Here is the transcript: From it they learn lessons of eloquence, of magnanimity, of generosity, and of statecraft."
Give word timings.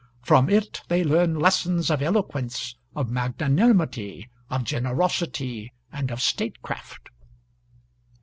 From 0.23 0.49
it 0.49 0.81
they 0.87 1.03
learn 1.03 1.37
lessons 1.37 1.91
of 1.91 2.01
eloquence, 2.01 2.75
of 2.95 3.11
magnanimity, 3.11 4.31
of 4.49 4.63
generosity, 4.63 5.73
and 5.91 6.09
of 6.09 6.23
statecraft." 6.23 7.09